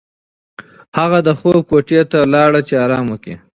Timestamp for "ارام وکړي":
2.85-3.35